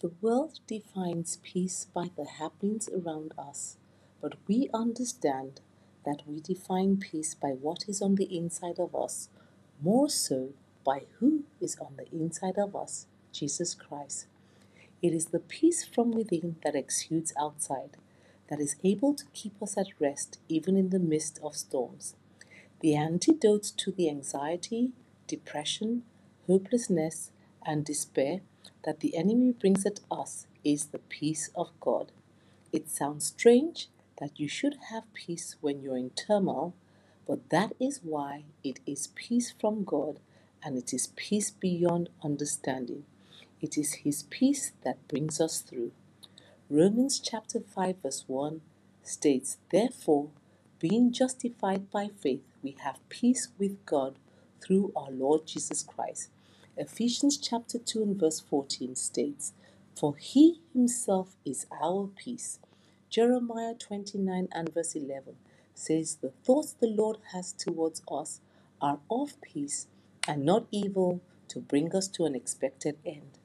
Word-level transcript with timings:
The 0.00 0.12
world 0.20 0.60
defines 0.68 1.38
peace 1.42 1.88
by 1.92 2.10
the 2.16 2.24
happenings 2.24 2.88
around 2.88 3.32
us, 3.36 3.78
but 4.20 4.34
we 4.46 4.70
understand 4.72 5.60
that 6.04 6.22
we 6.24 6.38
define 6.38 6.98
peace 6.98 7.34
by 7.34 7.48
what 7.48 7.88
is 7.88 8.00
on 8.00 8.14
the 8.14 8.36
inside 8.36 8.78
of 8.78 8.94
us, 8.94 9.28
more 9.82 10.08
so 10.08 10.50
by 10.84 11.02
who 11.18 11.42
is 11.60 11.76
on 11.80 11.96
the 11.96 12.08
inside 12.16 12.58
of 12.58 12.76
us, 12.76 13.06
Jesus 13.32 13.74
Christ. 13.74 14.26
It 15.02 15.12
is 15.12 15.26
the 15.26 15.40
peace 15.40 15.84
from 15.84 16.12
within 16.12 16.56
that 16.62 16.76
exudes 16.76 17.32
outside, 17.36 17.96
that 18.50 18.60
is 18.60 18.76
able 18.84 19.14
to 19.14 19.24
keep 19.34 19.60
us 19.60 19.76
at 19.76 19.88
rest 19.98 20.38
even 20.48 20.76
in 20.76 20.90
the 20.90 21.00
midst 21.00 21.40
of 21.42 21.56
storms. 21.56 22.14
The 22.78 22.94
antidote 22.94 23.72
to 23.78 23.90
the 23.90 24.08
anxiety, 24.08 24.92
depression, 25.26 26.04
hopelessness, 26.46 27.32
and 27.66 27.84
despair 27.84 28.42
that 28.84 29.00
the 29.00 29.16
enemy 29.16 29.52
brings 29.52 29.86
at 29.86 30.00
us 30.10 30.46
is 30.64 30.86
the 30.86 30.98
peace 30.98 31.50
of 31.56 31.70
God. 31.80 32.12
It 32.72 32.90
sounds 32.90 33.26
strange 33.26 33.88
that 34.20 34.38
you 34.40 34.48
should 34.48 34.76
have 34.90 35.12
peace 35.14 35.56
when 35.60 35.82
you're 35.82 35.96
in 35.96 36.10
turmoil, 36.10 36.74
but 37.26 37.50
that 37.50 37.72
is 37.80 38.00
why 38.02 38.44
it 38.64 38.80
is 38.86 39.08
peace 39.08 39.54
from 39.60 39.84
God 39.84 40.20
and 40.62 40.76
it 40.76 40.92
is 40.94 41.08
peace 41.16 41.50
beyond 41.50 42.10
understanding. 42.22 43.04
It 43.60 43.78
is 43.78 43.94
His 44.04 44.24
peace 44.24 44.72
that 44.84 45.08
brings 45.08 45.40
us 45.40 45.60
through. 45.60 45.92
Romans 46.70 47.20
chapter 47.20 47.60
5, 47.60 47.96
verse 48.02 48.24
1 48.26 48.60
states, 49.02 49.58
Therefore, 49.70 50.30
being 50.80 51.12
justified 51.12 51.90
by 51.90 52.08
faith, 52.20 52.42
we 52.62 52.76
have 52.84 52.98
peace 53.08 53.48
with 53.58 53.84
God 53.86 54.16
through 54.60 54.92
our 54.96 55.10
Lord 55.10 55.46
Jesus 55.46 55.82
Christ. 55.82 56.30
Ephesians 56.80 57.36
chapter 57.38 57.76
2 57.76 58.04
and 58.04 58.20
verse 58.20 58.38
14 58.38 58.94
states, 58.94 59.52
For 59.96 60.14
he 60.16 60.60
himself 60.72 61.34
is 61.44 61.66
our 61.82 62.06
peace. 62.06 62.60
Jeremiah 63.10 63.74
29 63.74 64.46
and 64.52 64.72
verse 64.72 64.94
11 64.94 65.34
says, 65.74 66.18
The 66.22 66.30
thoughts 66.44 66.74
the 66.74 66.86
Lord 66.86 67.16
has 67.32 67.52
towards 67.52 68.02
us 68.08 68.40
are 68.80 69.00
of 69.10 69.40
peace 69.40 69.88
and 70.28 70.44
not 70.44 70.68
evil 70.70 71.20
to 71.48 71.58
bring 71.58 71.96
us 71.96 72.06
to 72.08 72.26
an 72.26 72.36
expected 72.36 72.96
end. 73.04 73.40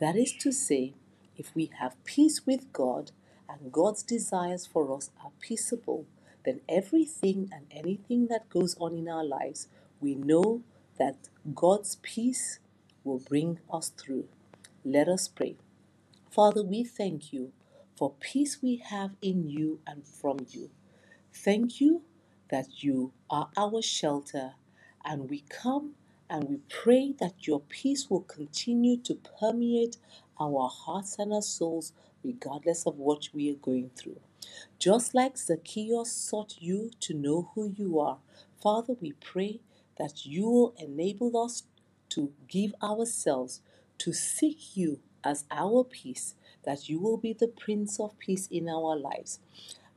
That 0.00 0.16
is 0.16 0.32
to 0.40 0.50
say, 0.50 0.94
if 1.36 1.54
we 1.54 1.70
have 1.78 2.02
peace 2.02 2.46
with 2.46 2.72
God 2.72 3.12
and 3.48 3.70
God's 3.70 4.02
desires 4.02 4.66
for 4.66 4.92
us 4.96 5.10
are 5.22 5.30
peaceable, 5.38 6.06
then 6.44 6.62
everything 6.68 7.48
and 7.52 7.66
anything 7.70 8.26
that 8.26 8.48
goes 8.48 8.76
on 8.80 8.96
in 8.96 9.08
our 9.08 9.24
lives, 9.24 9.68
we 10.00 10.16
know 10.16 10.62
that 10.98 11.28
God's 11.54 11.96
peace 12.02 12.58
will 13.04 13.20
bring 13.20 13.60
us 13.72 13.90
through. 13.90 14.28
Let 14.84 15.08
us 15.08 15.28
pray. 15.28 15.56
Father, 16.30 16.62
we 16.64 16.84
thank 16.84 17.32
you 17.32 17.52
for 17.96 18.14
peace 18.20 18.62
we 18.62 18.76
have 18.76 19.12
in 19.22 19.48
you 19.50 19.80
and 19.86 20.06
from 20.06 20.46
you. 20.50 20.70
Thank 21.34 21.80
you 21.80 22.02
that 22.50 22.84
you 22.84 23.12
are 23.30 23.50
our 23.56 23.82
shelter, 23.82 24.54
and 25.04 25.30
we 25.30 25.44
come 25.48 25.92
and 26.30 26.44
we 26.48 26.58
pray 26.68 27.14
that 27.20 27.46
your 27.46 27.60
peace 27.60 28.10
will 28.10 28.22
continue 28.22 28.96
to 28.98 29.16
permeate 29.40 29.98
our 30.40 30.68
hearts 30.68 31.18
and 31.18 31.32
our 31.32 31.42
souls, 31.42 31.92
regardless 32.24 32.86
of 32.86 32.98
what 32.98 33.28
we 33.34 33.50
are 33.50 33.56
going 33.56 33.90
through. 33.96 34.20
Just 34.78 35.14
like 35.14 35.38
Zacchaeus 35.38 36.12
sought 36.12 36.56
you 36.60 36.90
to 37.00 37.14
know 37.14 37.50
who 37.54 37.72
you 37.76 38.00
are, 38.00 38.18
Father, 38.62 38.94
we 39.00 39.12
pray 39.12 39.60
that 39.98 40.26
you 40.26 40.48
will 40.48 40.74
enable 40.78 41.36
us 41.42 41.64
to 42.14 42.32
give 42.48 42.74
ourselves 42.82 43.60
to 43.98 44.12
seek 44.12 44.76
you 44.76 45.00
as 45.24 45.44
our 45.50 45.84
peace, 45.84 46.34
that 46.64 46.88
you 46.88 46.98
will 47.00 47.18
be 47.18 47.32
the 47.32 47.48
Prince 47.48 48.00
of 48.00 48.18
Peace 48.18 48.48
in 48.50 48.68
our 48.68 48.96
lives. 48.96 49.40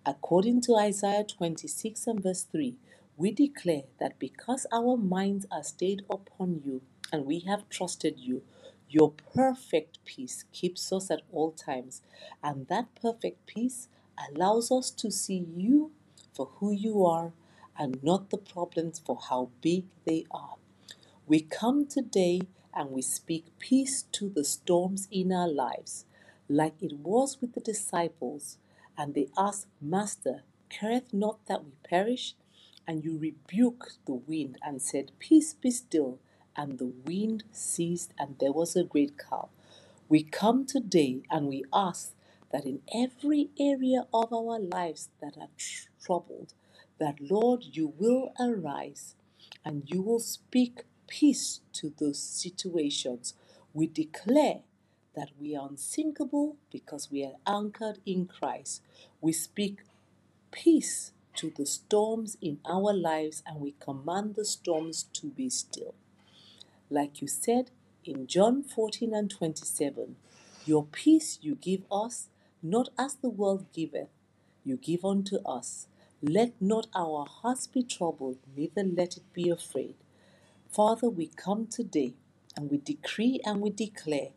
According 0.06 0.62
to 0.62 0.76
Isaiah 0.78 1.26
26 1.26 2.08
and 2.08 2.24
verse 2.24 2.44
3, 2.44 2.76
we 3.18 3.32
declare 3.32 3.84
that 4.00 4.20
because 4.20 4.68
our 4.74 4.98
minds 4.98 5.46
are 5.52 5.64
stayed 5.64 6.04
upon 6.10 6.62
you 6.66 6.82
and 7.12 7.26
we 7.26 7.40
have 7.42 7.70
trusted 7.70 8.20
you, 8.20 8.44
your 8.90 9.14
perfect 9.36 10.00
peace 10.06 10.46
keeps 10.54 10.94
us 10.94 11.12
at 11.12 11.22
all 11.32 11.52
times, 11.52 12.02
and 12.44 12.68
that 12.68 12.96
perfect 13.02 13.46
peace 13.48 13.90
allows 14.30 14.72
us 14.72 14.92
to 14.92 15.12
see 15.12 15.46
you 15.56 15.92
for 16.34 16.48
who 16.60 16.72
you 16.72 17.06
are 17.06 17.34
and 17.78 18.04
not 18.04 18.30
the 18.30 18.38
problems 18.38 19.00
for 19.06 19.20
how 19.30 19.50
big 19.62 19.86
they 20.06 20.26
are. 20.32 20.56
We 21.28 21.42
come 21.42 21.88
today 21.88 22.42
and 22.76 22.92
we 22.92 23.02
speak 23.02 23.58
peace 23.60 24.04
to 24.12 24.30
the 24.30 24.44
storms 24.44 25.08
in 25.10 25.32
our 25.32 25.48
lives, 25.48 26.06
like 26.50 26.76
it 26.84 27.00
was 27.00 27.42
with 27.42 27.54
the 27.54 27.62
disciples. 27.62 28.60
And 28.98 29.16
they 29.16 29.30
asked, 29.38 29.68
Master, 29.82 30.44
careth 30.70 31.14
not 31.14 31.40
that 31.48 31.66
we 31.66 31.72
perish? 31.84 32.36
And 32.88 33.04
you 33.04 33.18
rebuked 33.18 34.00
the 34.06 34.14
wind 34.14 34.60
and 34.62 34.82
said, 34.82 35.14
Peace 35.18 35.56
be 35.56 35.72
still. 35.72 36.20
And 36.58 36.78
the 36.78 36.94
wind 37.06 37.46
ceased, 37.52 38.14
and 38.20 38.38
there 38.40 38.54
was 38.54 38.76
a 38.76 38.84
great 38.84 39.18
calm. 39.18 39.50
We 40.10 40.24
come 40.24 40.66
today 40.68 41.24
and 41.32 41.48
we 41.48 41.64
ask 41.74 42.14
that 42.52 42.66
in 42.66 42.82
every 42.94 43.50
area 43.60 44.08
of 44.14 44.32
our 44.32 44.60
lives 44.60 45.10
that 45.22 45.38
are 45.40 45.50
troubled, 46.04 46.54
that 47.00 47.20
Lord, 47.20 47.64
you 47.64 47.94
will 47.98 48.34
arise 48.40 49.16
and 49.66 49.84
you 49.88 50.04
will 50.04 50.20
speak 50.20 50.84
peace 51.20 51.62
to 51.72 51.94
those 51.98 52.20
situations. 52.22 53.36
We 53.74 53.88
declare 53.88 54.60
that 55.16 55.30
we 55.40 55.56
are 55.56 55.70
unsinkable 55.70 56.58
because 56.74 57.10
we 57.10 57.24
are 57.24 57.38
anchored 57.48 58.00
in 58.06 58.26
Christ. 58.26 58.82
We 59.22 59.32
speak 59.32 59.80
peace 60.52 61.14
to 61.38 61.52
the 61.56 61.66
storms 61.66 62.38
in 62.42 62.60
our 62.70 62.94
lives 62.94 63.44
and 63.48 63.62
we 63.62 63.76
command 63.80 64.36
the 64.36 64.46
storms 64.46 65.04
to 65.14 65.28
be 65.28 65.50
still. 65.50 65.96
Like 66.90 67.22
you 67.22 67.28
said 67.28 67.72
in 68.06 68.28
John 68.28 68.64
14 68.64 69.14
and 69.16 69.32
27, 69.32 70.18
Your 70.66 70.86
peace 70.86 71.40
you 71.42 71.56
give 71.56 71.84
us, 71.92 72.30
not 72.64 72.90
as 72.98 73.16
the 73.16 73.30
world 73.30 73.68
giveth, 73.74 74.10
you 74.66 74.78
give 74.78 75.06
unto 75.06 75.38
us. 75.46 75.88
Let 76.22 76.54
not 76.62 76.88
our 76.96 77.26
hearts 77.28 77.68
be 77.68 77.84
troubled, 77.84 78.40
neither 78.56 78.84
let 78.84 79.18
it 79.18 79.34
be 79.34 79.50
afraid. 79.50 79.96
Father, 80.76 81.10
we 81.10 81.28
come 81.28 81.68
today 81.68 82.16
and 82.58 82.70
we 82.70 82.78
decree 82.80 83.40
and 83.46 83.62
we 83.62 83.70
declare 83.70 84.32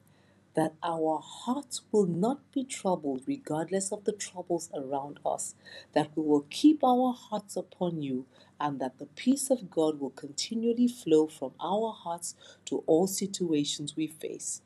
that 0.55 0.75
our 0.85 1.19
hearts 1.21 1.81
will 1.91 2.07
not 2.07 2.53
be 2.53 2.63
troubled 2.63 3.23
regardless 3.27 3.91
of 3.91 4.05
the 4.05 4.13
troubles 4.13 4.71
around 4.73 5.19
us, 5.27 5.57
that 5.95 6.11
we 6.15 6.23
will 6.23 6.47
keep 6.49 6.85
our 6.85 7.13
hearts 7.13 7.57
upon 7.57 8.03
you, 8.03 8.25
and 8.61 8.79
that 8.79 9.01
the 9.01 9.07
peace 9.07 9.51
of 9.51 9.69
God 9.69 9.99
will 9.99 10.11
continually 10.11 10.87
flow 10.87 11.27
from 11.27 11.55
our 11.61 11.91
hearts 11.91 12.37
to 12.67 12.85
all 12.87 13.09
situations 13.09 13.97
we 13.97 14.07
face. 14.07 14.63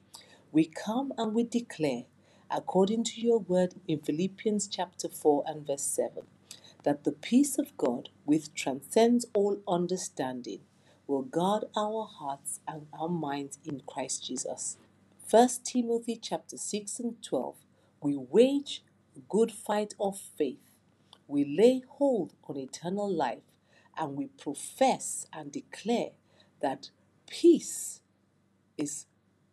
We 0.53 0.67
come 0.67 1.15
and 1.17 1.33
we 1.35 1.43
declare, 1.43 2.05
according 2.51 3.05
to 3.05 3.21
your 3.23 3.39
word 3.39 3.77
in 3.89 4.01
Philippians 4.01 4.69
chapter 4.69 5.09
4 5.09 5.45
and 5.47 5.67
verse 5.67 5.85
7, 5.85 6.25
that 6.85 7.05
the 7.05 7.13
peace 7.13 7.59
of 7.59 7.75
God, 7.79 8.11
which 8.27 8.53
transcends 8.53 9.25
all 9.33 9.63
understanding, 9.67 10.61
will 11.13 11.23
guard 11.25 11.67
our 11.77 12.07
hearts 12.07 12.61
and 12.67 12.87
our 12.99 13.11
minds 13.11 13.59
in 13.67 13.83
Christ 13.87 14.27
Jesus. 14.27 14.79
First 15.29 15.67
Timothy 15.67 16.19
chapter 16.23 16.57
6 16.57 17.01
and 17.01 17.23
12. 17.23 17.57
We 18.03 18.17
wage 18.17 18.83
a 19.15 19.21
good 19.29 19.53
fight 19.53 19.95
of 20.01 20.19
faith. 20.19 20.79
We 21.29 21.45
lay 21.45 21.83
hold 21.87 22.33
on 22.49 22.57
eternal 22.57 23.13
life 23.15 23.45
and 23.99 24.17
we 24.17 24.29
profess 24.29 25.27
and 25.35 25.53
declare 25.53 26.13
that 26.63 26.91
peace 27.29 28.01
is 28.79 29.07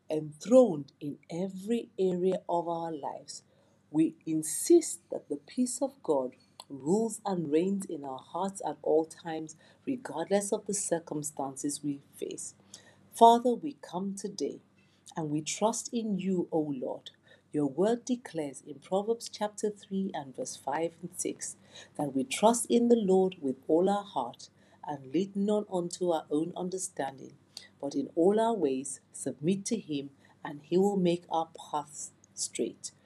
enthroned 0.09 0.93
in 1.01 1.17
every 1.29 1.89
area 1.99 2.41
of 2.49 2.69
our 2.69 2.93
lives. 2.93 3.43
We 3.91 4.15
insist 4.25 5.01
that 5.11 5.29
the 5.29 5.37
peace 5.37 5.79
of 5.81 6.01
God 6.03 6.31
rules 6.69 7.21
and 7.25 7.51
reigns 7.51 7.85
in 7.85 8.05
our 8.05 8.19
hearts 8.19 8.61
at 8.67 8.77
all 8.83 9.05
times, 9.05 9.55
regardless 9.85 10.53
of 10.53 10.65
the 10.67 10.73
circumstances 10.73 11.81
we 11.83 12.01
face. 12.15 12.55
Father, 13.13 13.53
we 13.53 13.77
come 13.81 14.15
today 14.15 14.61
and 15.17 15.29
we 15.29 15.41
trust 15.41 15.89
in 15.93 16.19
you, 16.19 16.47
O 16.51 16.59
Lord. 16.79 17.11
Your 17.51 17.67
word 17.67 18.05
declares 18.05 18.63
in 18.67 18.75
Proverbs 18.79 19.29
chapter 19.29 19.71
3 19.71 20.11
and 20.13 20.35
verse 20.35 20.55
5 20.57 20.91
and 21.01 21.11
6 21.17 21.57
that 21.97 22.15
we 22.15 22.23
trust 22.23 22.67
in 22.69 22.89
the 22.89 22.95
Lord 22.97 23.37
with 23.41 23.57
all 23.67 23.89
our 23.89 24.03
heart 24.03 24.49
and 24.87 25.13
lead 25.13 25.35
not 25.35 25.65
unto 25.73 26.11
our 26.11 26.25
own 26.31 26.53
understanding, 26.55 27.33
but 27.81 27.95
in 27.95 28.09
all 28.15 28.39
our 28.39 28.55
ways 28.55 29.01
submit 29.13 29.65
to 29.65 29.77
him, 29.77 30.11
and 30.45 30.61
he 30.63 30.77
will 30.77 30.97
make 30.97 31.25
our 31.31 31.49
paths 31.71 32.11
straight. 32.35 32.91